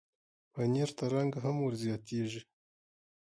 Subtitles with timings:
[0.53, 2.41] پنېر ته رنګ هم ورزیاتېږي.